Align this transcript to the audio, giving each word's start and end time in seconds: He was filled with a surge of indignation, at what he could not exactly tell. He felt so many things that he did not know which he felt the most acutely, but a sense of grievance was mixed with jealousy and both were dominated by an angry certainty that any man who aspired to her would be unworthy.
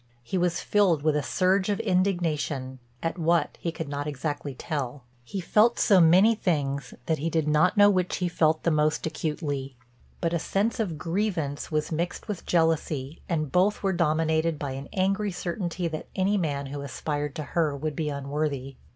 He 0.23 0.35
was 0.35 0.61
filled 0.61 1.03
with 1.03 1.15
a 1.15 1.21
surge 1.21 1.69
of 1.69 1.79
indignation, 1.79 2.79
at 3.03 3.19
what 3.19 3.55
he 3.61 3.71
could 3.71 3.87
not 3.87 4.07
exactly 4.07 4.55
tell. 4.55 5.03
He 5.23 5.39
felt 5.39 5.77
so 5.77 5.99
many 6.01 6.33
things 6.33 6.95
that 7.05 7.19
he 7.19 7.29
did 7.29 7.47
not 7.47 7.77
know 7.77 7.87
which 7.87 8.15
he 8.17 8.27
felt 8.27 8.63
the 8.63 8.71
most 8.71 9.05
acutely, 9.05 9.75
but 10.19 10.33
a 10.33 10.39
sense 10.39 10.79
of 10.79 10.97
grievance 10.97 11.71
was 11.71 11.91
mixed 11.91 12.27
with 12.27 12.47
jealousy 12.47 13.21
and 13.29 13.51
both 13.51 13.83
were 13.83 13.93
dominated 13.93 14.57
by 14.57 14.71
an 14.71 14.89
angry 14.91 15.31
certainty 15.31 15.87
that 15.89 16.07
any 16.15 16.35
man 16.35 16.65
who 16.65 16.81
aspired 16.81 17.35
to 17.35 17.43
her 17.53 17.77
would 17.77 17.95
be 17.95 18.09
unworthy. 18.09 18.77